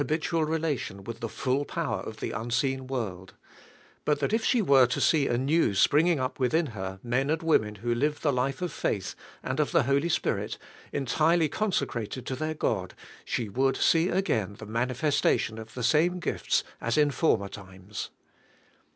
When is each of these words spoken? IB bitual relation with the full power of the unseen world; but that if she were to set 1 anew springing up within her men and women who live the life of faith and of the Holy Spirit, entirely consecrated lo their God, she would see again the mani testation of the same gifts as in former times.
IB 0.01 0.17
bitual 0.17 0.47
relation 0.47 1.03
with 1.03 1.19
the 1.19 1.29
full 1.29 1.63
power 1.63 1.99
of 1.99 2.21
the 2.21 2.31
unseen 2.31 2.87
world; 2.87 3.35
but 4.03 4.19
that 4.19 4.33
if 4.33 4.43
she 4.43 4.59
were 4.59 4.87
to 4.87 4.99
set 4.99 5.27
1 5.27 5.35
anew 5.35 5.75
springing 5.75 6.19
up 6.19 6.39
within 6.39 6.65
her 6.73 6.99
men 7.03 7.29
and 7.29 7.43
women 7.43 7.75
who 7.75 7.93
live 7.93 8.21
the 8.21 8.33
life 8.33 8.63
of 8.63 8.73
faith 8.73 9.13
and 9.43 9.59
of 9.59 9.71
the 9.71 9.83
Holy 9.83 10.09
Spirit, 10.09 10.57
entirely 10.91 11.47
consecrated 11.47 12.27
lo 12.31 12.35
their 12.35 12.55
God, 12.55 12.95
she 13.23 13.47
would 13.47 13.77
see 13.77 14.09
again 14.09 14.55
the 14.55 14.65
mani 14.65 14.95
testation 14.95 15.59
of 15.59 15.75
the 15.75 15.83
same 15.83 16.19
gifts 16.19 16.63
as 16.81 16.97
in 16.97 17.11
former 17.11 17.47
times. 17.47 18.09